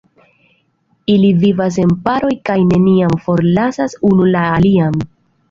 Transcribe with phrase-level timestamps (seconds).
[1.15, 4.99] Ili vivas en paroj kaj neniam forlasas unu la alian.